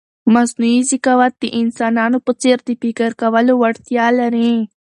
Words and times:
مصنوعي 0.33 0.79
ذکاوت 0.91 1.33
د 1.39 1.43
انسانانو 1.61 2.17
په 2.25 2.31
څېر 2.41 2.57
د 2.67 2.69
فکر 2.81 3.09
کولو 3.21 3.53
وړتیا 3.61 4.05
لري. 4.19 4.53